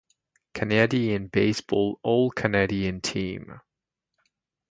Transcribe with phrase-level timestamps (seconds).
[0.55, 3.61] Canadian Baseball All-Canadian team.